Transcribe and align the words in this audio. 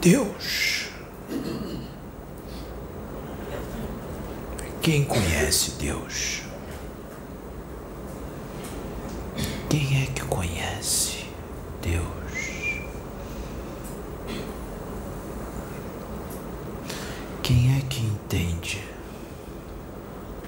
Deus. 0.00 0.88
Quem 4.80 5.04
conhece 5.04 5.72
Deus? 5.72 6.40
Quem 9.68 10.02
é 10.02 10.06
que 10.06 10.22
conhece 10.22 11.26
Deus? 11.82 12.80
Quem 17.42 17.76
é 17.76 17.82
que 17.82 18.00
entende 18.00 18.82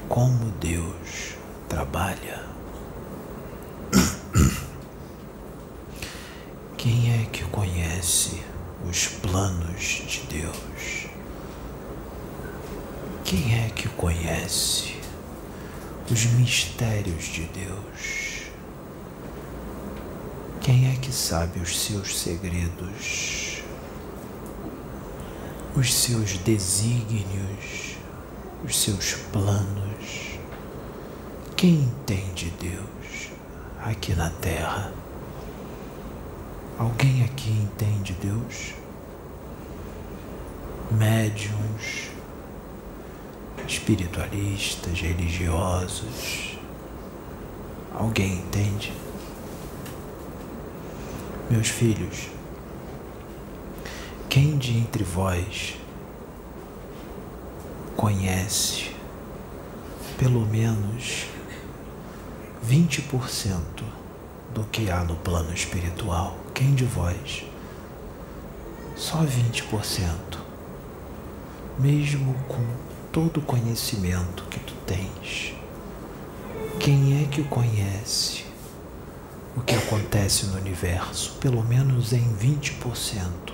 como 0.08 0.50
Deus 0.52 1.34
trabalha? 1.68 2.42
Quem 6.78 7.22
é 7.22 7.26
que 7.26 7.44
conhece 7.44 8.51
os 8.88 9.06
planos 9.06 10.02
de 10.06 10.20
Deus? 10.28 11.06
Quem 13.24 13.64
é 13.64 13.70
que 13.70 13.88
conhece 13.88 14.96
os 16.10 16.24
mistérios 16.26 17.24
de 17.24 17.44
Deus? 17.44 18.42
Quem 20.60 20.92
é 20.92 20.96
que 20.96 21.12
sabe 21.12 21.58
os 21.60 21.80
seus 21.80 22.18
segredos, 22.20 23.62
os 25.74 25.92
seus 25.92 26.38
desígnios, 26.38 27.96
os 28.64 28.80
seus 28.80 29.14
planos? 29.32 30.38
Quem 31.56 31.74
entende 31.74 32.52
Deus 32.60 33.30
aqui 33.84 34.14
na 34.14 34.30
terra? 34.30 35.01
Alguém 36.78 37.22
aqui 37.24 37.50
entende 37.50 38.14
Deus? 38.14 38.74
Médiuns, 40.90 42.10
espiritualistas, 43.66 45.00
religiosos. 45.00 46.58
Alguém 47.94 48.38
entende? 48.38 48.92
Meus 51.50 51.68
filhos, 51.68 52.28
quem 54.28 54.56
de 54.56 54.78
entre 54.78 55.04
vós 55.04 55.76
conhece 57.96 58.90
pelo 60.18 60.46
menos 60.46 61.26
20% 62.66 63.58
do 64.54 64.64
que 64.64 64.90
há 64.90 65.04
no 65.04 65.16
plano 65.16 65.52
espiritual? 65.52 66.41
Quem 66.54 66.74
de 66.74 66.84
vós? 66.84 67.44
Só 68.94 69.24
20%. 69.24 70.38
Mesmo 71.78 72.34
com 72.46 72.62
todo 73.10 73.40
o 73.40 73.42
conhecimento 73.42 74.44
que 74.50 74.60
tu 74.60 74.74
tens, 74.86 75.54
quem 76.78 77.22
é 77.22 77.26
que 77.26 77.42
conhece 77.44 78.44
o 79.56 79.60
que 79.60 79.74
acontece 79.74 80.46
no 80.46 80.58
universo? 80.58 81.36
Pelo 81.40 81.64
menos 81.64 82.12
em 82.12 82.34
20%. 82.36 83.52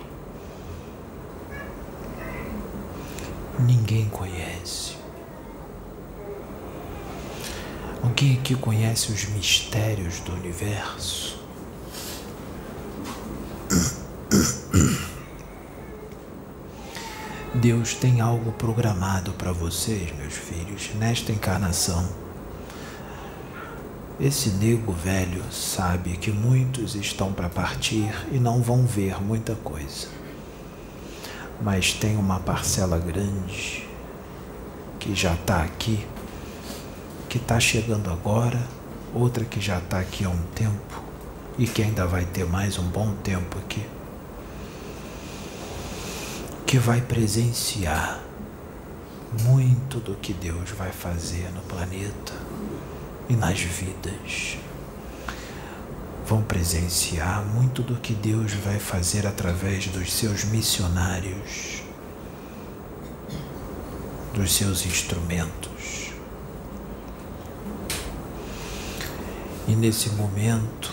Ninguém 3.61 4.09
conhece. 4.09 4.97
Alguém 8.03 8.39
aqui 8.39 8.55
conhece 8.55 9.13
os 9.13 9.25
mistérios 9.27 10.21
do 10.21 10.33
universo? 10.33 11.38
Deus 17.61 17.93
tem 17.93 18.21
algo 18.21 18.53
programado 18.53 19.33
para 19.33 19.51
vocês, 19.51 20.17
meus 20.17 20.35
filhos, 20.35 20.91
nesta 20.95 21.33
encarnação. 21.33 22.09
Esse 24.21 24.51
nego 24.51 24.93
velho 24.93 25.43
sabe 25.51 26.17
que 26.19 26.31
muitos 26.31 26.95
estão 26.95 27.33
para 27.33 27.49
partir 27.49 28.15
e 28.31 28.39
não 28.39 28.63
vão 28.63 28.87
ver 28.87 29.21
muita 29.21 29.57
coisa. 29.57 30.07
Mas 31.61 31.93
tem 31.93 32.17
uma 32.17 32.39
parcela 32.39 32.97
grande 32.97 33.85
que 35.01 35.13
já 35.13 35.35
está 35.35 35.65
aqui, 35.65 36.07
que 37.29 37.39
está 37.39 37.59
chegando 37.59 38.09
agora, 38.09 38.63
outra 39.13 39.45
que 39.45 39.61
já 39.61 39.79
está 39.79 39.99
aqui 39.99 40.25
há 40.25 40.31
um 40.31 40.43
tempo 40.55 41.03
e 41.59 41.67
que 41.67 41.83
ainda 41.83 42.07
vai 42.07 42.25
ter 42.25 42.47
mais 42.47 42.79
um 42.79 42.85
bom 42.85 43.15
tempo 43.25 43.59
aqui 43.59 43.98
que 46.69 46.79
vai 46.79 47.01
presenciar 47.01 48.23
muito 49.43 50.01
do 50.01 50.15
que 50.17 50.35
Deus 50.35 50.69
vai 50.73 50.93
fazer 50.93 51.51
no 51.55 51.63
planeta 51.63 52.35
e 53.27 53.35
nas 53.35 53.59
vidas. 53.59 54.59
Vão 56.27 56.43
presenciar 56.43 57.43
muito 57.43 57.81
do 57.83 57.97
que 57.97 58.13
Deus 58.13 58.53
vai 58.53 58.79
fazer 58.79 59.27
através 59.27 59.87
dos 59.87 60.13
seus 60.13 60.45
missionários, 60.45 61.83
dos 64.35 64.53
seus 64.53 64.85
instrumentos. 64.85 66.13
E 69.67 69.75
nesse 69.75 70.11
momento 70.11 70.93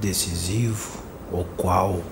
decisivo, 0.00 0.98
o 1.30 1.44
qual 1.56 2.02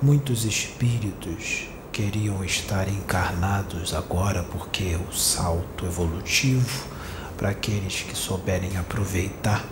muitos 0.00 0.44
espíritos 0.44 1.71
queriam 1.92 2.42
estar 2.42 2.88
encarnados 2.88 3.92
agora 3.92 4.42
porque 4.44 4.96
o 4.96 5.12
salto 5.12 5.84
evolutivo 5.84 6.88
para 7.36 7.50
aqueles 7.50 8.00
que 8.00 8.16
souberem 8.16 8.78
aproveitar 8.78 9.62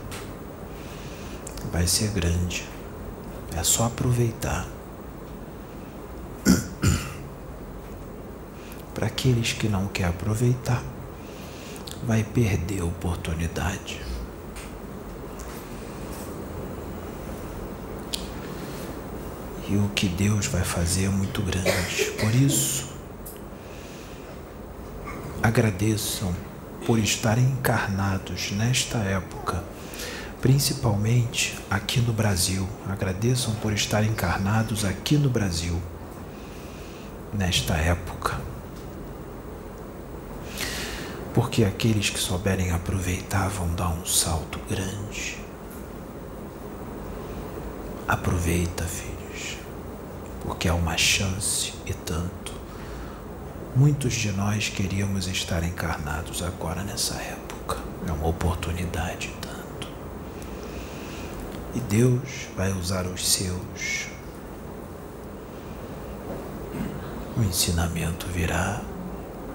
vai 1.73 1.87
ser 1.87 2.11
grande. 2.11 2.69
É 3.57 3.63
só 3.65 3.87
aproveitar. 3.87 4.69
Para 8.95 9.07
aqueles 9.07 9.55
que 9.55 9.69
não 9.69 9.89
quer 9.89 10.05
aproveitar, 10.05 10.83
vai 12.07 12.23
perder 12.23 12.83
a 12.83 12.85
oportunidade. 12.85 14.10
E 19.71 19.77
o 19.77 19.89
que 19.91 20.09
Deus 20.09 20.47
vai 20.47 20.65
fazer 20.65 21.05
é 21.05 21.09
muito 21.09 21.41
grande. 21.43 22.13
Por 22.19 22.35
isso, 22.35 22.89
agradeçam 25.41 26.35
por 26.85 26.99
estarem 26.99 27.45
encarnados 27.45 28.51
nesta 28.51 28.99
época, 28.99 29.63
principalmente 30.41 31.57
aqui 31.71 32.01
no 32.01 32.13
Brasil. 32.13 32.69
Agradeçam 32.89 33.55
por 33.55 33.73
estarem 33.73 34.11
encarnados 34.11 34.85
aqui 34.85 35.17
no 35.17 35.31
Brasil, 35.31 35.81
nesta 37.33 37.75
época. 37.75 38.41
Porque 41.33 41.63
aqueles 41.63 42.11
que 42.11 42.19
souberem 42.19 42.73
aproveitar 42.73 43.49
vão 43.49 43.73
dar 43.77 43.91
um 43.91 44.05
salto 44.05 44.59
grande. 44.69 45.39
Aproveita, 48.09 48.83
filho 48.83 49.10
porque 50.41 50.69
é 50.69 50.73
uma 50.73 50.97
chance 50.97 51.73
e 51.87 51.93
tanto. 51.93 52.53
Muitos 53.77 54.15
de 54.15 54.33
nós 54.33 54.69
queríamos 54.69 55.29
estar 55.29 55.63
encarnados 55.63 56.43
agora 56.43 56.83
nessa 56.83 57.15
época. 57.15 57.79
É 58.07 58.13
uma 58.13 58.27
oportunidade 58.27 59.29
e 59.29 59.41
tanto. 59.41 59.89
E 61.75 61.81
Deus 61.81 62.49
vai 62.57 62.73
usar 62.73 63.07
os 63.07 63.27
seus. 63.27 64.09
O 67.37 67.43
ensinamento 67.43 68.27
virá, 68.27 68.83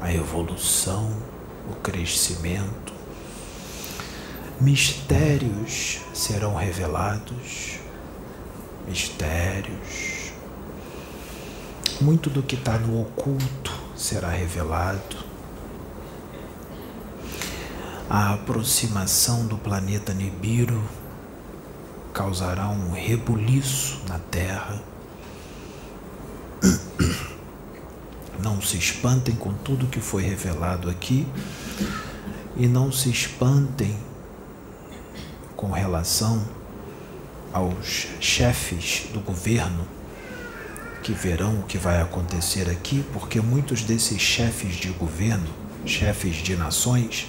a 0.02 0.14
evolução, 0.14 1.16
o 1.70 1.76
crescimento. 1.76 2.94
Mistérios 4.62 6.00
serão 6.14 6.56
revelados, 6.56 7.80
mistérios 8.88 10.25
muito 12.02 12.30
do 12.30 12.44
que 12.44 12.56
está 12.56 12.78
no 12.78 13.02
oculto 13.02 13.72
será 13.96 14.30
revelado. 14.30 15.26
A 18.10 18.34
aproximação 18.34 19.46
do 19.48 19.58
planeta 19.58 20.14
Nibiru 20.14 20.84
causará 22.14 22.70
um 22.70 22.92
rebuliço 22.92 24.02
na 24.08 24.20
Terra. 24.20 24.82
Não 28.42 28.62
se 28.62 28.78
espantem 28.78 29.36
com 29.36 29.54
tudo 29.54 29.88
que 29.88 30.00
foi 30.00 30.24
revelado 30.24 30.90
aqui 30.90 31.26
e 32.58 32.68
não 32.68 32.92
se 32.92 33.10
espantem 33.10 33.98
com 35.56 35.72
relação 35.72 36.46
aos 37.52 38.08
chefes 38.20 39.08
do 39.14 39.20
governo 39.20 39.88
que 41.06 41.14
verão 41.14 41.60
o 41.60 41.64
que 41.64 41.78
vai 41.78 42.02
acontecer 42.02 42.68
aqui, 42.68 43.06
porque 43.14 43.40
muitos 43.40 43.84
desses 43.84 44.20
chefes 44.20 44.76
de 44.76 44.90
governo, 44.90 45.48
chefes 45.86 46.38
de 46.38 46.56
nações, 46.56 47.28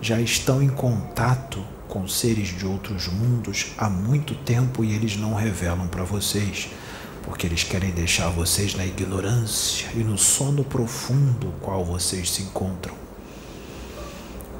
já 0.00 0.20
estão 0.20 0.62
em 0.62 0.68
contato 0.68 1.60
com 1.88 2.06
seres 2.06 2.56
de 2.56 2.64
outros 2.64 3.08
mundos 3.08 3.72
há 3.76 3.90
muito 3.90 4.36
tempo 4.36 4.84
e 4.84 4.94
eles 4.94 5.16
não 5.16 5.34
revelam 5.34 5.88
para 5.88 6.04
vocês, 6.04 6.68
porque 7.24 7.48
eles 7.48 7.64
querem 7.64 7.90
deixar 7.90 8.28
vocês 8.28 8.76
na 8.76 8.86
ignorância 8.86 9.88
e 9.92 10.04
no 10.04 10.16
sono 10.16 10.62
profundo 10.62 11.52
qual 11.60 11.84
vocês 11.84 12.30
se 12.30 12.42
encontram. 12.42 12.94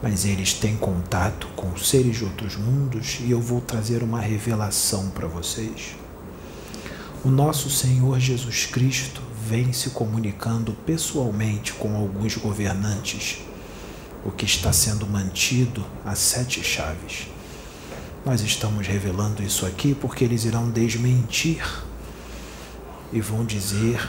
Mas 0.03 0.25
eles 0.25 0.55
têm 0.55 0.77
contato 0.77 1.47
com 1.55 1.77
seres 1.77 2.17
de 2.17 2.25
outros 2.25 2.57
mundos 2.57 3.19
e 3.21 3.31
eu 3.31 3.41
vou 3.41 3.61
trazer 3.61 4.03
uma 4.03 4.21
revelação 4.21 5.09
para 5.11 5.29
vocês. 5.29 6.00
O 7.23 7.29
nosso 7.29 7.69
Senhor 7.69 8.19
Jesus 8.19 8.65
Cristo 8.65 9.21
vem 9.47 9.75
se 9.75 9.91
comunicando 9.91 10.73
pessoalmente 10.87 11.75
com 11.75 11.95
alguns 11.95 12.35
governantes, 12.37 13.43
o 14.25 14.31
que 14.31 14.47
está 14.47 14.73
sendo 14.73 15.07
mantido 15.07 15.85
a 16.03 16.15
sete 16.15 16.65
chaves. 16.65 17.27
Nós 18.25 18.41
estamos 18.41 18.87
revelando 18.87 19.43
isso 19.43 19.67
aqui 19.67 19.95
porque 19.95 20.25
eles 20.25 20.47
irão 20.47 20.71
desmentir 20.71 21.63
e 23.13 23.21
vão 23.21 23.45
dizer 23.45 24.01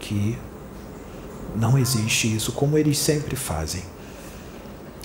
que 0.00 0.36
não 1.54 1.78
existe 1.78 2.34
isso, 2.34 2.50
como 2.50 2.76
eles 2.76 2.98
sempre 2.98 3.36
fazem. 3.36 3.84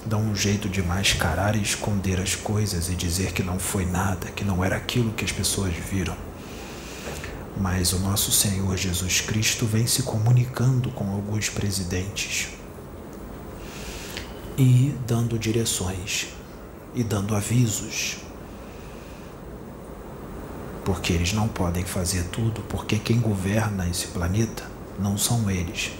Dão 0.08 0.22
um 0.22 0.36
jeito 0.36 0.68
de 0.68 0.82
mascarar 0.82 1.56
e 1.56 1.62
esconder 1.62 2.20
as 2.20 2.34
coisas 2.34 2.90
e 2.90 2.96
dizer 2.96 3.32
que 3.32 3.44
não 3.44 3.60
foi 3.60 3.86
nada, 3.86 4.32
que 4.32 4.44
não 4.44 4.66
era 4.66 4.76
aquilo 4.76 5.14
que 5.14 5.24
as 5.24 5.32
pessoas 5.32 5.72
viram. 5.76 6.31
Mas 7.62 7.94
o 7.94 8.00
nosso 8.00 8.32
Senhor 8.32 8.76
Jesus 8.76 9.22
Cristo 9.22 9.68
vem 9.68 9.86
se 9.86 10.02
comunicando 10.02 10.90
com 10.90 11.12
alguns 11.12 11.48
presidentes 11.48 12.48
e 14.58 14.96
dando 15.06 15.38
direções 15.38 16.30
e 16.96 17.04
dando 17.04 17.36
avisos. 17.36 18.18
Porque 20.84 21.14
eles 21.14 21.34
não 21.34 21.48
podem 21.48 21.86
fazer 21.86 22.24
tudo, 22.32 22.62
porque 22.62 22.98
quem 22.98 23.20
governa 23.20 23.88
esse 23.88 24.08
planeta 24.08 24.64
não 24.98 25.16
são 25.16 25.48
eles. 25.48 25.92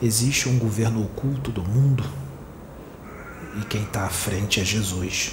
Existe 0.00 0.48
um 0.48 0.56
governo 0.56 1.02
oculto 1.02 1.50
do 1.50 1.64
mundo 1.64 2.04
e 3.60 3.64
quem 3.64 3.82
está 3.82 4.04
à 4.04 4.08
frente 4.08 4.60
é 4.60 4.64
Jesus. 4.64 5.32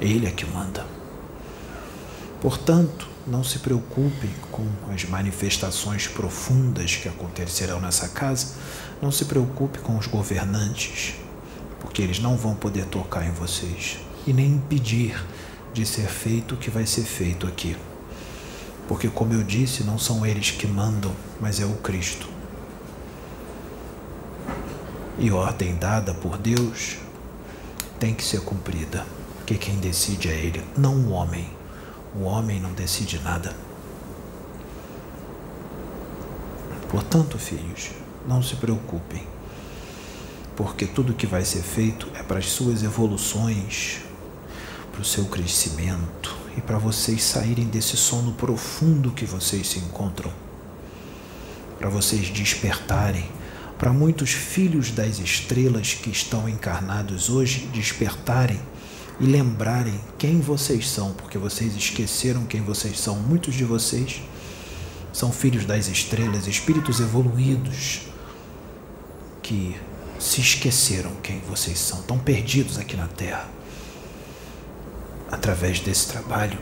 Ele 0.00 0.26
é 0.26 0.30
que 0.32 0.44
manda. 0.44 0.84
Portanto, 2.40 3.17
não 3.28 3.44
se 3.44 3.58
preocupem 3.58 4.30
com 4.50 4.66
as 4.92 5.04
manifestações 5.04 6.06
profundas 6.08 6.96
que 6.96 7.08
acontecerão 7.08 7.80
nessa 7.80 8.08
casa. 8.08 8.54
Não 9.00 9.12
se 9.12 9.26
preocupe 9.26 9.78
com 9.78 9.96
os 9.96 10.06
governantes, 10.06 11.14
porque 11.80 12.02
eles 12.02 12.18
não 12.18 12.36
vão 12.36 12.54
poder 12.54 12.86
tocar 12.86 13.26
em 13.26 13.30
vocês 13.30 13.98
e 14.26 14.32
nem 14.32 14.46
impedir 14.46 15.22
de 15.72 15.84
ser 15.84 16.08
feito 16.08 16.54
o 16.54 16.58
que 16.58 16.70
vai 16.70 16.86
ser 16.86 17.02
feito 17.02 17.46
aqui. 17.46 17.76
Porque, 18.88 19.08
como 19.08 19.34
eu 19.34 19.42
disse, 19.42 19.84
não 19.84 19.98
são 19.98 20.24
eles 20.24 20.50
que 20.50 20.66
mandam, 20.66 21.14
mas 21.40 21.60
é 21.60 21.66
o 21.66 21.74
Cristo. 21.74 22.28
E 25.18 25.30
ordem 25.30 25.76
dada 25.76 26.14
por 26.14 26.38
Deus 26.38 26.96
tem 28.00 28.14
que 28.14 28.24
ser 28.24 28.40
cumprida, 28.40 29.04
porque 29.36 29.56
quem 29.56 29.76
decide 29.76 30.28
é 30.28 30.34
Ele, 30.34 30.64
não 30.76 30.94
o 30.94 31.10
homem. 31.10 31.57
O 32.14 32.24
homem 32.24 32.60
não 32.60 32.72
decide 32.72 33.18
nada. 33.18 33.54
Portanto, 36.88 37.38
filhos, 37.38 37.90
não 38.26 38.42
se 38.42 38.56
preocupem, 38.56 39.26
porque 40.56 40.86
tudo 40.86 41.12
que 41.12 41.26
vai 41.26 41.44
ser 41.44 41.62
feito 41.62 42.08
é 42.14 42.22
para 42.22 42.38
as 42.38 42.46
suas 42.46 42.82
evoluções, 42.82 44.00
para 44.90 45.02
o 45.02 45.04
seu 45.04 45.26
crescimento 45.26 46.34
e 46.56 46.60
para 46.62 46.78
vocês 46.78 47.22
saírem 47.22 47.66
desse 47.66 47.96
sono 47.96 48.32
profundo 48.32 49.10
que 49.10 49.26
vocês 49.26 49.68
se 49.68 49.78
encontram, 49.78 50.32
para 51.78 51.90
vocês 51.90 52.30
despertarem, 52.30 53.30
para 53.78 53.92
muitos 53.92 54.30
filhos 54.30 54.90
das 54.90 55.18
estrelas 55.18 55.94
que 55.94 56.10
estão 56.10 56.48
encarnados 56.48 57.28
hoje 57.28 57.68
despertarem 57.72 58.60
e 59.20 59.26
lembrarem 59.26 60.00
quem 60.16 60.40
vocês 60.40 60.88
são, 60.88 61.12
porque 61.12 61.38
vocês 61.38 61.74
esqueceram 61.74 62.46
quem 62.46 62.62
vocês 62.62 63.00
são. 63.00 63.16
Muitos 63.16 63.54
de 63.54 63.64
vocês 63.64 64.22
são 65.12 65.32
filhos 65.32 65.64
das 65.64 65.88
estrelas, 65.88 66.46
espíritos 66.46 67.00
evoluídos 67.00 68.02
que 69.42 69.76
se 70.18 70.40
esqueceram 70.40 71.12
quem 71.22 71.40
vocês 71.40 71.78
são, 71.78 72.00
estão 72.00 72.18
perdidos 72.18 72.78
aqui 72.78 72.96
na 72.96 73.08
Terra. 73.08 73.48
Através 75.30 75.80
desse 75.80 76.08
trabalho, 76.08 76.58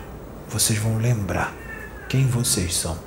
vocês 0.48 0.78
vão 0.78 0.98
lembrar 0.98 1.54
quem 2.08 2.26
vocês 2.26 2.74
são. 2.74 2.98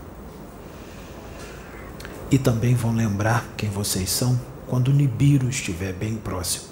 E 2.31 2.37
também 2.37 2.75
vão 2.75 2.93
lembrar 2.93 3.45
quem 3.57 3.69
vocês 3.69 4.09
são 4.09 4.39
quando 4.67 4.93
Nibiru 4.93 5.49
estiver 5.49 5.93
bem 5.93 6.15
próximo 6.15 6.68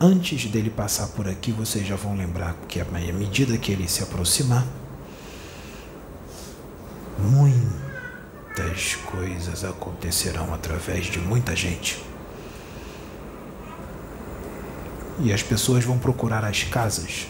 antes 0.00 0.46
dele 0.46 0.70
passar 0.70 1.08
por 1.08 1.28
aqui, 1.28 1.52
vocês 1.52 1.86
já 1.86 1.96
vão 1.96 2.16
lembrar 2.16 2.54
que 2.68 2.80
à 2.80 2.84
medida 2.84 3.56
que 3.56 3.72
ele 3.72 3.88
se 3.88 4.02
aproximar, 4.02 4.66
muitas 7.18 8.96
coisas 9.06 9.64
acontecerão 9.64 10.52
através 10.52 11.06
de 11.06 11.18
muita 11.18 11.54
gente. 11.54 12.02
E 15.20 15.32
as 15.32 15.42
pessoas 15.42 15.84
vão 15.84 15.98
procurar 15.98 16.44
as 16.44 16.64
casas. 16.64 17.28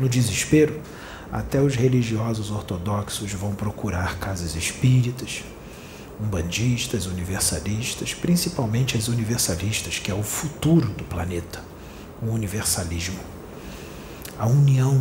No 0.00 0.08
desespero, 0.08 0.80
até 1.32 1.60
os 1.60 1.74
religiosos 1.74 2.50
ortodoxos 2.50 3.32
vão 3.32 3.54
procurar 3.54 4.18
casas 4.18 4.54
espíritas, 4.54 5.42
umbandistas, 6.20 7.06
universalistas, 7.06 8.14
principalmente 8.14 8.96
as 8.96 9.08
universalistas, 9.08 9.98
que 9.98 10.12
é 10.12 10.14
o 10.14 10.22
futuro 10.22 10.88
do 10.90 11.02
planeta 11.02 11.73
o 12.24 12.30
universalismo, 12.32 13.18
a 14.38 14.46
união 14.46 15.00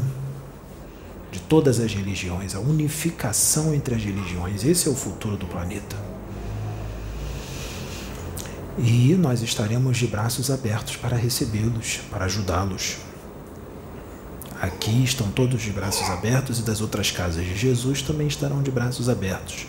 de 1.32 1.40
todas 1.40 1.80
as 1.80 1.92
religiões, 1.92 2.54
a 2.54 2.60
unificação 2.60 3.74
entre 3.74 3.96
as 3.96 4.04
religiões. 4.04 4.64
Esse 4.64 4.88
é 4.88 4.92
o 4.92 4.96
futuro 4.96 5.36
do 5.36 5.48
planeta. 5.48 5.96
E 8.78 9.16
nós 9.16 9.42
estaremos 9.42 9.98
de 9.98 10.08
braços 10.08 10.52
abertos 10.52 10.96
para 10.96 11.16
recebê-los, 11.16 12.02
para 12.10 12.26
ajudá-los. 12.26 12.98
Aqui 14.62 15.04
estão 15.04 15.30
todos 15.32 15.62
de 15.62 15.72
braços 15.72 16.10
abertos 16.10 16.60
e 16.60 16.62
das 16.62 16.82
outras 16.82 17.12
casas 17.12 17.46
de 17.46 17.56
Jesus 17.56 18.02
também 18.02 18.28
estarão 18.28 18.62
de 18.62 18.72
braços 18.72 19.10
abertos. 19.10 19.66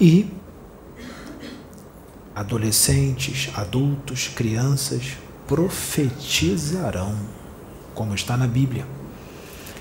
E 0.00 0.30
adolescentes, 2.34 3.50
adultos, 3.54 4.28
crianças, 4.28 5.16
profetizarão, 5.48 7.16
como 7.94 8.14
está 8.14 8.36
na 8.36 8.46
Bíblia. 8.46 8.86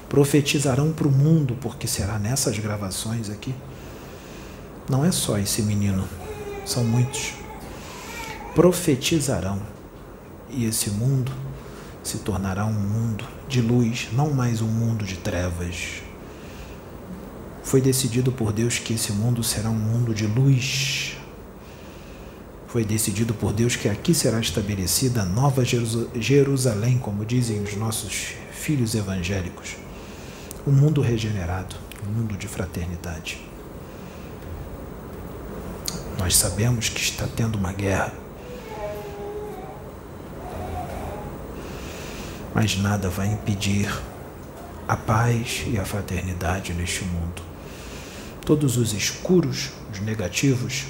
Profetizarão 0.08 0.94
para 0.94 1.08
o 1.08 1.12
mundo, 1.12 1.58
porque 1.62 1.86
será 1.86 2.18
nessas 2.18 2.58
gravações 2.58 3.30
aqui. 3.30 3.54
Não 4.90 5.04
é 5.04 5.12
só 5.12 5.38
esse 5.38 5.62
menino, 5.62 6.08
são 6.66 6.86
muitos. 6.86 7.34
Profetizarão, 8.56 9.62
e 10.50 10.64
esse 10.64 10.90
mundo 10.90 11.34
se 12.02 12.20
tornará 12.20 12.66
um 12.66 12.72
mundo 12.72 13.26
de 13.50 13.62
luz, 13.62 14.08
não 14.14 14.34
mais 14.34 14.62
um 14.62 14.68
mundo 14.68 15.04
de 15.04 15.18
trevas. 15.18 16.02
Foi 17.62 17.82
decidido 17.82 18.32
por 18.32 18.54
Deus 18.54 18.80
que 18.80 18.94
esse 18.94 19.12
mundo 19.12 19.44
será 19.44 19.70
um 19.70 19.76
mundo 19.76 20.16
de 20.16 20.26
luz 20.26 21.18
foi 22.68 22.84
decidido 22.84 23.34
por 23.34 23.54
Deus 23.54 23.76
que 23.76 23.88
aqui 23.88 24.14
será 24.14 24.40
estabelecida 24.40 25.22
a 25.22 25.26
nova 25.26 25.64
Jerusalém, 25.66 26.98
como 27.00 27.26
dizem 27.26 27.62
os 27.62 27.76
nossos 27.76 28.34
filhos 28.52 28.94
evangélicos. 28.94 29.78
Um 30.66 30.72
mundo 30.74 31.02
regenerado, 31.02 31.78
um 32.06 32.12
mundo 32.12 32.36
de 32.36 32.48
fraternidade. 32.48 33.42
Nós 36.20 36.36
sabemos 36.36 36.90
que 36.90 37.00
está 37.00 37.26
tendo 37.26 37.58
uma 37.58 37.72
guerra. 37.72 38.14
Mas 42.54 42.78
nada 42.78 43.08
vai 43.10 43.28
impedir 43.28 43.90
a 44.88 44.98
paz 44.98 45.64
e 45.68 45.78
a 45.78 45.86
fraternidade 45.86 46.74
neste 46.74 47.06
mundo. 47.06 47.42
Todos 48.46 48.76
os 48.78 48.94
escuros, 48.94 49.70
os 49.94 50.00
negativos, 50.02 50.86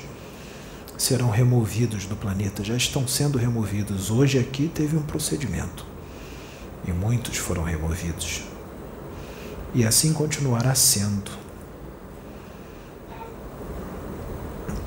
serão 0.98 1.30
removidos 1.30 2.06
do 2.06 2.16
planeta, 2.16 2.64
já 2.64 2.76
estão 2.76 3.08
sendo 3.08 3.38
removidos. 3.38 4.10
Hoje 4.10 4.40
aqui 4.40 4.68
teve 4.68 4.98
um 4.98 5.04
procedimento 5.04 5.86
e 6.88 6.92
muitos 6.92 7.38
foram 7.38 7.64
removidos. 7.64 8.44
E 9.74 9.86
assim 9.86 10.12
continuará 10.12 10.74
sendo. 10.74 11.32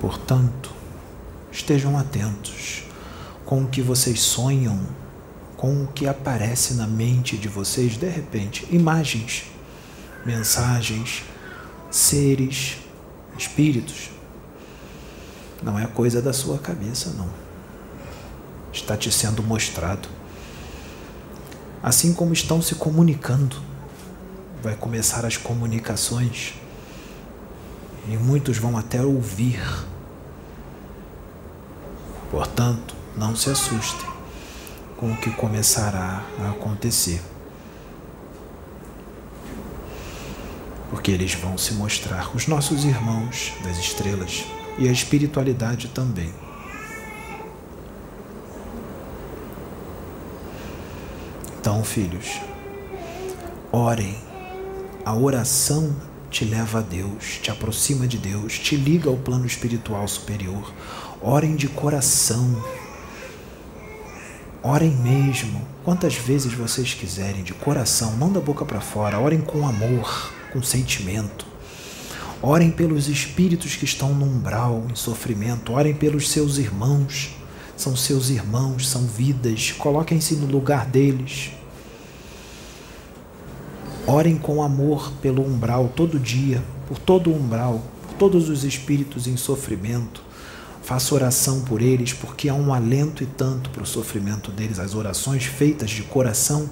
Portanto, 0.00 0.72
estejam 1.52 1.96
atentos 1.96 2.84
com 3.44 3.62
o 3.62 3.68
que 3.68 3.82
vocês 3.82 4.20
sonham, 4.20 4.80
com 5.56 5.84
o 5.84 5.86
que 5.88 6.08
aparece 6.08 6.74
na 6.74 6.86
mente 6.86 7.36
de 7.36 7.48
vocês 7.48 7.96
de 7.96 8.08
repente 8.08 8.66
imagens, 8.70 9.44
mensagens, 10.24 11.22
seres, 11.90 12.78
espíritos. 13.38 14.10
Não 15.62 15.78
é 15.78 15.86
coisa 15.86 16.22
da 16.22 16.32
sua 16.32 16.58
cabeça, 16.58 17.10
não. 17.10 17.28
Está 18.72 18.96
te 18.96 19.12
sendo 19.12 19.42
mostrado. 19.42 20.08
Assim 21.82 22.12
como 22.12 22.32
estão 22.32 22.62
se 22.62 22.74
comunicando, 22.74 23.56
vai 24.62 24.74
começar 24.74 25.24
as 25.24 25.36
comunicações 25.36 26.54
e 28.08 28.16
muitos 28.16 28.58
vão 28.58 28.76
até 28.76 29.02
ouvir. 29.02 29.60
Portanto, 32.30 32.94
não 33.16 33.34
se 33.34 33.50
assustem 33.50 34.08
com 34.96 35.12
o 35.12 35.16
que 35.16 35.30
começará 35.30 36.24
a 36.38 36.50
acontecer. 36.50 37.22
Porque 40.90 41.10
eles 41.10 41.34
vão 41.34 41.56
se 41.56 41.74
mostrar 41.74 42.34
os 42.34 42.46
nossos 42.46 42.84
irmãos 42.84 43.52
das 43.62 43.78
estrelas 43.78 44.44
e 44.80 44.88
a 44.88 44.92
espiritualidade 44.92 45.88
também. 45.88 46.32
Então, 51.60 51.84
filhos, 51.84 52.40
orem. 53.70 54.16
A 55.04 55.14
oração 55.14 55.94
te 56.30 56.44
leva 56.44 56.78
a 56.78 56.82
Deus, 56.82 57.38
te 57.42 57.50
aproxima 57.50 58.06
de 58.06 58.16
Deus, 58.16 58.58
te 58.58 58.76
liga 58.76 59.10
ao 59.10 59.16
plano 59.16 59.44
espiritual 59.44 60.08
superior. 60.08 60.72
Orem 61.20 61.56
de 61.56 61.68
coração. 61.68 62.64
Orem 64.62 64.90
mesmo, 64.90 65.66
quantas 65.84 66.14
vezes 66.14 66.52
vocês 66.52 66.94
quiserem, 66.94 67.42
de 67.42 67.52
coração, 67.52 68.16
não 68.16 68.32
da 68.32 68.40
boca 68.40 68.64
para 68.64 68.80
fora. 68.80 69.18
Orem 69.18 69.40
com 69.40 69.66
amor, 69.66 70.32
com 70.52 70.62
sentimento. 70.62 71.49
Orem 72.42 72.70
pelos 72.70 73.06
espíritos 73.08 73.76
que 73.76 73.84
estão 73.84 74.14
no 74.14 74.24
umbral, 74.24 74.86
em 74.90 74.94
sofrimento. 74.94 75.72
Orem 75.72 75.92
pelos 75.92 76.30
seus 76.30 76.56
irmãos. 76.56 77.36
São 77.76 77.94
seus 77.94 78.30
irmãos, 78.30 78.88
são 78.88 79.02
vidas. 79.02 79.72
Coloquem-se 79.72 80.36
no 80.36 80.46
lugar 80.46 80.86
deles. 80.86 81.50
Orem 84.06 84.36
com 84.36 84.62
amor 84.62 85.12
pelo 85.20 85.46
umbral 85.46 85.92
todo 85.94 86.18
dia, 86.18 86.64
por 86.88 86.98
todo 86.98 87.30
o 87.30 87.36
umbral, 87.36 87.82
por 88.02 88.14
todos 88.14 88.48
os 88.48 88.64
espíritos 88.64 89.26
em 89.26 89.36
sofrimento. 89.36 90.22
Faça 90.82 91.14
oração 91.14 91.60
por 91.60 91.82
eles, 91.82 92.14
porque 92.14 92.48
há 92.48 92.54
um 92.54 92.72
alento 92.72 93.22
e 93.22 93.26
tanto 93.26 93.68
para 93.68 93.82
o 93.82 93.86
sofrimento 93.86 94.50
deles. 94.50 94.78
As 94.78 94.94
orações 94.94 95.44
feitas 95.44 95.90
de 95.90 96.02
coração 96.02 96.68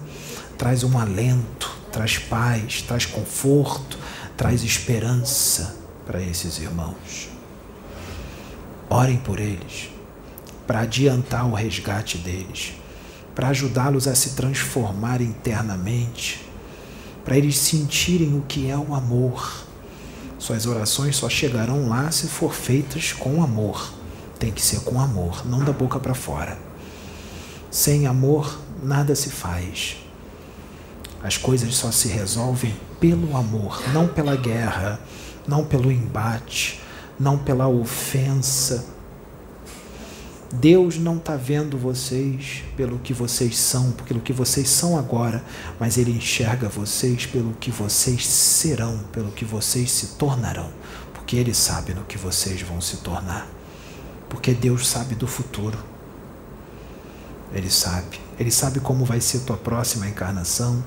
traz 0.56 0.82
um 0.82 0.98
alento, 0.98 1.70
traz 1.92 2.18
paz, 2.18 2.82
traz 2.82 3.04
conforto, 3.04 3.98
traz 4.38 4.62
esperança 4.62 5.76
para 6.06 6.22
esses 6.22 6.58
irmãos. 6.58 7.28
Orem 8.88 9.18
por 9.18 9.38
eles, 9.38 9.90
para 10.66 10.80
adiantar 10.80 11.46
o 11.46 11.52
resgate 11.52 12.16
deles, 12.16 12.72
para 13.34 13.48
ajudá-los 13.48 14.08
a 14.08 14.14
se 14.14 14.30
transformar 14.30 15.20
internamente 15.20 16.48
para 17.28 17.36
eles 17.36 17.58
sentirem 17.58 18.38
o 18.38 18.40
que 18.48 18.70
é 18.70 18.76
o 18.78 18.94
amor. 18.94 19.66
Suas 20.38 20.64
orações 20.64 21.14
só 21.14 21.28
chegarão 21.28 21.86
lá 21.86 22.10
se 22.10 22.26
for 22.26 22.54
feitas 22.54 23.12
com 23.12 23.42
amor. 23.42 23.92
Tem 24.38 24.50
que 24.50 24.62
ser 24.62 24.80
com 24.80 24.98
amor, 24.98 25.46
não 25.46 25.62
da 25.62 25.70
boca 25.70 26.00
para 26.00 26.14
fora. 26.14 26.58
Sem 27.70 28.06
amor, 28.06 28.58
nada 28.82 29.14
se 29.14 29.28
faz. 29.28 29.98
As 31.22 31.36
coisas 31.36 31.74
só 31.74 31.92
se 31.92 32.08
resolvem 32.08 32.74
pelo 33.00 33.36
amor, 33.36 33.82
não 33.92 34.08
pela 34.08 34.36
guerra, 34.36 35.00
não 35.46 35.64
pelo 35.64 35.90
embate, 35.90 36.80
não 37.18 37.38
pela 37.38 37.68
ofensa 37.68 38.98
Deus 40.52 40.96
não 40.96 41.18
está 41.18 41.36
vendo 41.36 41.76
vocês 41.76 42.64
pelo 42.74 42.98
que 42.98 43.12
vocês 43.12 43.56
são, 43.58 43.92
pelo 43.92 44.20
que 44.20 44.32
vocês 44.32 44.68
são 44.68 44.98
agora, 44.98 45.44
mas 45.78 45.98
Ele 45.98 46.10
enxerga 46.10 46.70
vocês 46.70 47.26
pelo 47.26 47.52
que 47.52 47.70
vocês 47.70 48.26
serão, 48.26 48.98
pelo 49.12 49.30
que 49.30 49.44
vocês 49.44 49.90
se 49.90 50.06
tornarão, 50.16 50.70
porque 51.12 51.36
Ele 51.36 51.52
sabe 51.52 51.92
no 51.92 52.02
que 52.04 52.16
vocês 52.16 52.62
vão 52.62 52.80
se 52.80 52.98
tornar, 52.98 53.46
porque 54.30 54.54
Deus 54.54 54.88
sabe 54.88 55.14
do 55.14 55.26
futuro. 55.26 55.78
Ele 57.52 57.70
sabe, 57.70 58.18
Ele 58.38 58.50
sabe 58.50 58.80
como 58.80 59.04
vai 59.04 59.20
ser 59.20 59.40
tua 59.40 59.56
próxima 59.56 60.08
encarnação, 60.08 60.82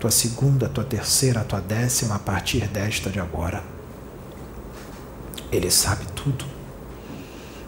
tua 0.00 0.10
segunda, 0.10 0.66
tua 0.66 0.82
terceira, 0.82 1.44
tua 1.44 1.60
décima 1.60 2.14
a 2.14 2.18
partir 2.18 2.66
desta 2.68 3.10
de 3.10 3.20
agora. 3.20 3.62
Ele 5.52 5.70
sabe 5.70 6.06
tudo. 6.16 6.46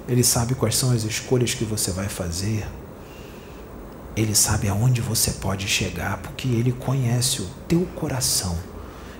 Ele 0.08 0.24
sabe 0.24 0.54
quais 0.54 0.74
são 0.74 0.90
as 0.92 1.04
escolhas 1.04 1.52
que 1.52 1.64
você 1.64 1.90
vai 1.90 2.08
fazer. 2.08 2.66
Ele 4.16 4.34
sabe 4.34 4.68
aonde 4.68 5.02
você 5.02 5.32
pode 5.32 5.68
chegar, 5.68 6.18
porque 6.18 6.48
ele 6.48 6.72
conhece 6.72 7.42
o 7.42 7.50
teu 7.68 7.86
coração. 7.94 8.58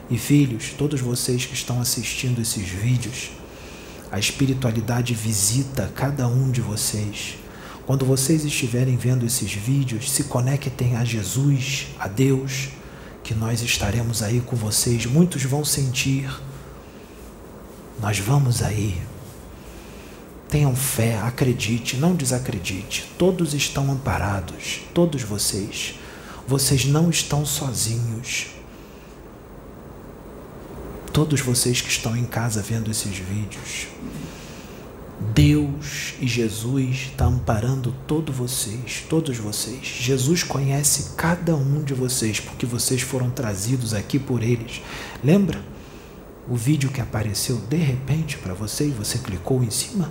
E 0.09 0.17
filhos, 0.17 0.75
todos 0.77 1.01
vocês 1.01 1.45
que 1.45 1.55
estão 1.55 1.81
assistindo 1.81 2.41
esses 2.41 2.67
vídeos, 2.69 3.31
a 4.11 4.19
espiritualidade 4.19 5.15
visita 5.15 5.91
cada 5.95 6.27
um 6.27 6.51
de 6.51 6.61
vocês. 6.61 7.37
Quando 7.87 8.07
vocês 8.07 8.45
estiverem 8.45 8.97
vendo 8.97 9.27
esses 9.27 9.53
vídeos, 9.53 10.11
se 10.11 10.25
conectem 10.25 10.97
a 10.97 11.05
Jesus, 11.05 11.89
a 11.99 12.09
Deus, 12.09 12.69
que 13.23 13.35
nós 13.35 13.63
estaremos 13.63 14.23
aí 14.23 14.41
com 14.41 14.57
vocês. 14.57 15.07
Muitos 15.07 15.43
vão 15.45 15.65
sentir. 15.65 16.31
Nós 18.01 18.19
vamos 18.19 18.63
aí 18.63 19.01
Tenham 20.53 20.77
fé, 20.77 21.19
acredite, 21.19 21.97
não 21.97 22.15
desacredite. 22.15 23.11
Todos 23.17 23.55
estão 23.55 23.91
amparados, 23.91 24.83
todos 24.93 25.23
vocês. 25.23 25.95
Vocês 26.47 26.85
não 26.85 27.09
estão 27.09 27.47
sozinhos. 27.47 28.49
Todos 31.11 31.41
vocês 31.41 31.81
que 31.81 31.89
estão 31.89 32.15
em 32.15 32.27
casa 32.27 32.61
vendo 32.61 32.91
esses 32.91 33.17
vídeos. 33.17 33.87
Deus 35.35 36.15
e 36.21 36.27
Jesus 36.27 37.09
está 37.11 37.27
amparando 37.27 37.95
todos 38.07 38.35
vocês, 38.35 39.05
todos 39.09 39.39
vocês. 39.39 39.85
Jesus 39.85 40.43
conhece 40.43 41.15
cada 41.17 41.55
um 41.55 41.83
de 41.83 41.95
vocês, 41.95 42.41
porque 42.41 42.67
vocês 42.67 43.01
foram 43.03 43.31
trazidos 43.31 43.95
aqui 43.95 44.19
por 44.19 44.43
eles. 44.43 44.83
Lembra 45.23 45.63
o 46.49 46.57
vídeo 46.57 46.91
que 46.91 47.01
apareceu 47.01 47.57
de 47.69 47.77
repente 47.77 48.39
para 48.39 48.55
você 48.55 48.87
e 48.87 48.91
você 48.91 49.19
clicou 49.19 49.63
em 49.63 49.71
cima? 49.71 50.11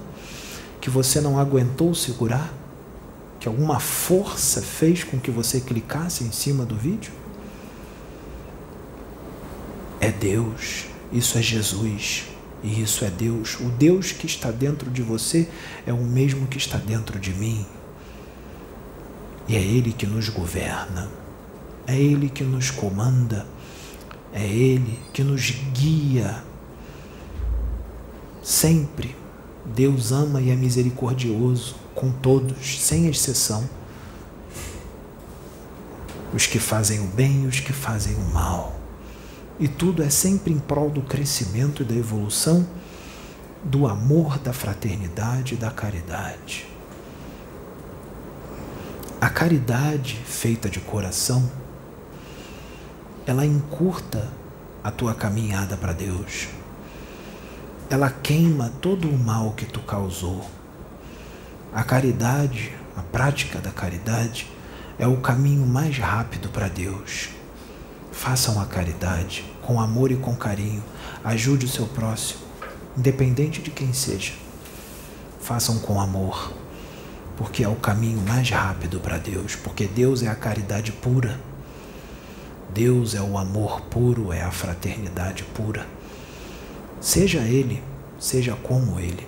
que 0.82 0.90
você 0.90 1.22
não 1.22 1.40
aguentou 1.40 1.94
segurar? 1.94 2.52
Que 3.40 3.48
alguma 3.48 3.80
força 3.80 4.62
fez 4.62 5.04
com 5.04 5.20
que 5.20 5.32
você 5.32 5.62
clicasse 5.62 6.24
em 6.24 6.32
cima 6.32 6.66
do 6.66 6.76
vídeo? 6.76 7.14
É 10.00 10.12
Deus, 10.12 10.86
isso 11.14 11.38
é 11.38 11.42
Jesus, 11.42 12.26
e 12.64 12.82
isso 12.82 13.04
é 13.06 13.10
Deus. 13.10 13.60
O 13.60 13.70
Deus 13.70 14.12
que 14.12 14.26
está 14.26 14.52
dentro 14.52 14.90
de 14.90 15.02
você 15.02 15.48
é 15.86 15.94
o 15.94 16.04
mesmo 16.04 16.48
que 16.48 16.58
está 16.58 16.78
dentro 16.78 17.20
de 17.20 17.34
mim. 17.34 17.66
E 19.48 19.56
é 19.56 19.62
Ele 19.62 19.92
que 19.92 20.06
nos 20.06 20.30
governa, 20.30 21.10
é 21.88 21.96
Ele 21.96 22.30
que 22.30 22.44
nos 22.44 22.70
comanda, 22.70 23.46
é 24.32 24.46
Ele 24.46 25.00
que 25.12 25.24
nos 25.24 25.52
guia 25.74 26.44
sempre 28.42 29.16
Deus 29.66 30.12
ama 30.12 30.42
e 30.42 30.50
é 30.50 30.56
misericordioso 30.56 31.76
com 31.94 32.12
todos, 32.12 32.82
sem 32.82 33.08
exceção. 33.08 33.70
Os 36.34 36.48
que 36.48 36.60
fazem 36.60 37.00
o 37.00 37.08
bem 37.08 37.44
e 37.44 37.48
os 37.48 37.60
que 37.60 37.74
fazem 37.74 38.16
o 38.16 38.34
mal. 38.34 38.81
E 39.62 39.68
tudo 39.70 40.04
é 40.04 40.10
sempre 40.10 40.52
em 40.52 40.60
prol 40.60 40.90
do 40.90 41.02
crescimento 41.02 41.84
e 41.84 41.86
da 41.86 41.96
evolução, 41.96 42.68
do 43.64 43.88
amor, 43.88 44.38
da 44.40 44.52
fraternidade 44.52 45.54
e 45.54 45.58
da 45.58 45.72
caridade. 45.72 46.68
A 49.22 49.30
caridade 49.30 50.16
feita 50.26 50.70
de 50.70 50.82
coração, 50.82 51.50
ela 53.26 53.46
encurta 53.46 54.28
a 54.84 54.92
tua 54.92 55.14
caminhada 55.14 55.78
para 55.78 55.94
Deus 55.94 56.50
ela 57.92 58.10
queima 58.10 58.72
todo 58.82 59.10
o 59.10 59.18
mal 59.18 59.52
que 59.52 59.66
tu 59.66 59.82
causou. 59.82 60.50
A 61.74 61.84
caridade, 61.84 62.74
a 62.96 63.02
prática 63.02 63.60
da 63.60 63.70
caridade, 63.70 64.50
é 64.98 65.06
o 65.06 65.18
caminho 65.18 65.68
mais 65.68 65.98
rápido 65.98 66.48
para 66.48 66.70
Deus. 66.70 67.32
Façam 68.14 68.62
a 68.62 68.66
caridade 68.66 69.44
com 69.72 69.80
amor 69.80 70.12
e 70.12 70.18
com 70.18 70.36
carinho. 70.36 70.84
Ajude 71.24 71.66
o 71.66 71.70
seu 71.70 71.86
próximo, 71.86 72.42
independente 72.98 73.62
de 73.62 73.72
quem 73.72 73.94
seja. 73.94 74.34
façam 75.40 75.80
com 75.80 76.00
amor, 76.00 76.54
porque 77.38 77.64
é 77.64 77.68
o 77.68 77.76
caminho 77.76 78.20
mais 78.28 78.50
rápido 78.50 79.00
para 79.00 79.18
Deus, 79.18 79.56
porque 79.56 79.88
Deus 79.88 80.22
é 80.22 80.28
a 80.28 80.36
caridade 80.36 80.92
pura. 80.92 81.40
Deus 82.74 83.16
é 83.16 83.22
o 83.22 83.38
amor 83.38 83.82
puro, 83.82 84.32
é 84.32 84.42
a 84.42 84.52
fraternidade 84.52 85.44
pura. 85.56 85.88
Seja 87.00 87.40
Ele, 87.40 87.82
seja 88.20 88.56
como 88.62 89.00
Ele. 89.00 89.26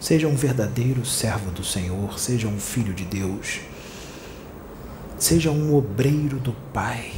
Seja 0.00 0.26
um 0.26 0.34
verdadeiro 0.34 1.04
servo 1.04 1.50
do 1.50 1.62
Senhor, 1.62 2.18
seja 2.18 2.48
um 2.48 2.58
filho 2.58 2.92
de 2.92 3.04
Deus, 3.04 3.60
seja 5.18 5.50
um 5.50 5.74
obreiro 5.76 6.38
do 6.38 6.52
Pai, 6.72 7.12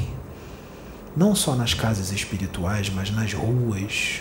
não 1.17 1.35
só 1.35 1.55
nas 1.55 1.75
casas 1.75 2.11
espirituais, 2.11 2.91
mas 2.91 3.11
nas 3.11 3.33
ruas, 3.33 4.21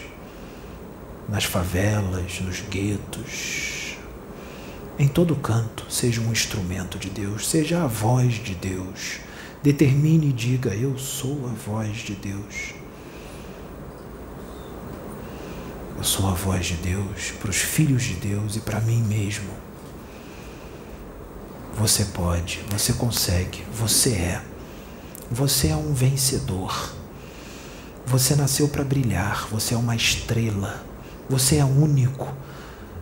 nas 1.27 1.43
favelas, 1.43 2.39
nos 2.41 2.61
guetos, 2.61 3.97
em 4.99 5.07
todo 5.07 5.35
canto, 5.35 5.85
seja 5.89 6.21
um 6.21 6.31
instrumento 6.31 6.99
de 6.99 7.09
Deus, 7.09 7.49
seja 7.49 7.83
a 7.83 7.87
voz 7.87 8.35
de 8.35 8.53
Deus. 8.53 9.19
Determine 9.63 10.29
e 10.29 10.33
diga: 10.33 10.75
Eu 10.75 10.97
sou 10.97 11.47
a 11.47 11.53
voz 11.53 11.97
de 11.97 12.13
Deus. 12.13 12.73
Eu 15.97 16.03
sou 16.03 16.27
a 16.27 16.33
voz 16.33 16.65
de 16.65 16.75
Deus 16.75 17.31
para 17.39 17.49
os 17.49 17.57
filhos 17.57 18.03
de 18.03 18.15
Deus 18.15 18.55
e 18.55 18.59
para 18.59 18.79
mim 18.81 19.01
mesmo. 19.01 19.49
Você 21.75 22.05
pode, 22.05 22.59
você 22.69 22.93
consegue, 22.93 23.63
você 23.73 24.11
é. 24.11 24.52
Você 25.33 25.69
é 25.69 25.75
um 25.75 25.95
vencedor. 25.95 26.93
Você 28.05 28.35
nasceu 28.35 28.67
para 28.67 28.83
brilhar, 28.83 29.47
você 29.49 29.73
é 29.73 29.77
uma 29.77 29.95
estrela. 29.95 30.85
Você 31.27 31.55
é 31.55 31.65
único. 31.65 32.31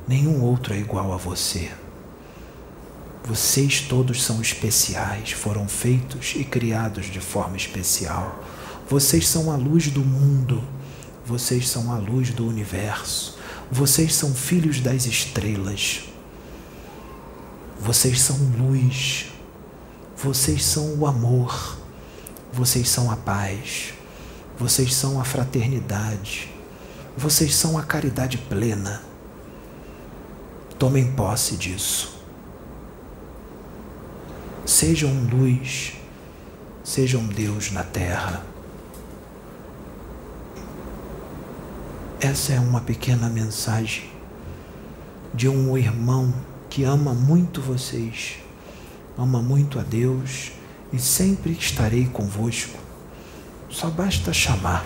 Nenhum 0.08 0.42
outro 0.42 0.74
é 0.74 0.78
igual 0.78 1.12
a 1.12 1.18
você. 1.18 1.70
Vocês 3.26 3.82
todos 3.82 4.24
são 4.24 4.42
especiais, 4.42 5.34
foram 5.34 5.68
feitos 5.68 6.32
e 6.38 6.46
criados 6.46 7.08
de 7.08 7.20
forma 7.20 7.58
especial. 7.58 8.42
Vocês 8.90 9.28
são 9.28 9.52
a 9.52 9.58
luz 9.58 9.90
do 9.90 10.02
mundo. 10.02 10.64
Vocês 11.26 11.68
são 11.68 11.92
a 11.92 11.98
luz 11.98 12.30
do 12.30 12.48
universo. 12.48 13.38
Vocês 13.70 14.16
são 14.16 14.34
filhos 14.34 14.80
das 14.80 15.06
estrelas. 15.06 16.06
Vocês 17.78 18.22
são 18.22 18.38
luz. 18.58 19.26
Vocês 20.16 20.64
são 20.64 20.96
o 20.96 21.06
amor. 21.06 21.81
Vocês 22.54 22.90
são 22.90 23.10
a 23.10 23.16
paz. 23.16 23.94
Vocês 24.60 24.94
são 24.94 25.22
a 25.22 25.24
fraternidade. 25.24 26.54
Vocês 27.18 27.56
são 27.56 27.78
a 27.78 27.84
caridade 27.84 28.38
plena. 28.38 29.02
Tomem 30.78 31.12
posse 31.14 31.56
disso. 31.56 32.20
Sejam 34.66 35.12
luz, 35.32 35.94
sejam 36.84 37.26
Deus 37.26 37.72
na 37.72 37.84
terra. 37.84 38.44
Essa 42.20 42.54
é 42.54 42.60
uma 42.60 42.82
pequena 42.82 43.30
mensagem 43.30 44.12
de 45.34 45.48
um 45.48 45.78
irmão 45.78 46.34
que 46.70 46.84
ama 46.84 47.14
muito 47.14 47.62
vocês, 47.62 48.36
ama 49.18 49.42
muito 49.42 49.80
a 49.80 49.82
Deus 49.82 50.52
e 50.92 51.00
sempre 51.00 51.52
estarei 51.54 52.06
convosco. 52.06 52.78
Só 53.70 53.90
basta 53.90 54.34
chamar 54.34 54.86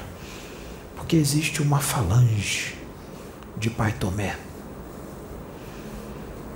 porque 0.96 1.16
existe 1.16 1.62
uma 1.62 1.80
falange 1.80 2.76
de 3.58 3.70
Pai 3.70 3.94
Tomé. 3.94 4.36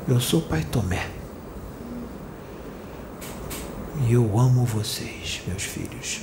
Eu 0.08 0.20
sou 0.20 0.42
Pai 0.42 0.64
Tomé. 0.64 1.08
E 4.08 4.14
eu 4.14 4.40
amo 4.40 4.66
vocês, 4.66 5.42
meus 5.48 5.64
filhos. 5.64 6.22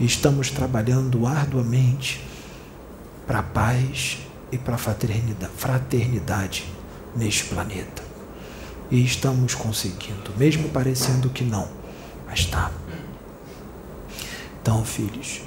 Estamos 0.00 0.50
trabalhando 0.50 1.26
arduamente 1.26 2.24
para 3.26 3.40
a 3.40 3.44
paz 3.44 4.18
e 4.50 4.58
para 4.58 4.74
a 4.74 4.78
fraternidade, 4.78 5.52
fraternidade 5.56 6.64
neste 7.14 7.44
planeta. 7.44 8.02
E 8.90 9.04
estamos 9.04 9.54
conseguindo, 9.54 10.32
mesmo 10.36 10.68
parecendo 10.70 11.28
que 11.30 11.44
não, 11.44 11.68
mas 12.30 12.40
está. 12.40 12.70
Então, 14.62 14.84
filhos, 14.84 15.40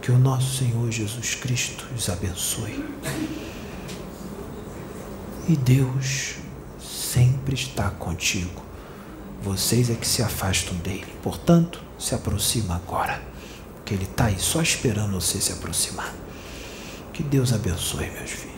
que 0.00 0.12
o 0.12 0.18
nosso 0.18 0.58
Senhor 0.58 0.90
Jesus 0.92 1.34
Cristo 1.34 1.84
os 1.96 2.08
abençoe. 2.08 2.84
E 5.48 5.56
Deus 5.56 6.36
sempre 6.80 7.54
está 7.54 7.90
contigo. 7.90 8.62
Vocês 9.42 9.90
é 9.90 9.94
que 9.94 10.06
se 10.06 10.22
afastam 10.22 10.76
dele. 10.76 11.12
Portanto, 11.20 11.82
se 11.98 12.14
aproxima 12.14 12.76
agora. 12.76 13.20
Porque 13.76 13.94
ele 13.94 14.04
está 14.04 14.26
aí 14.26 14.38
só 14.38 14.62
esperando 14.62 15.20
você 15.20 15.40
se 15.40 15.52
aproximar. 15.52 16.14
Que 17.12 17.24
Deus 17.24 17.52
abençoe, 17.52 18.08
meus 18.10 18.30
filhos. 18.30 18.57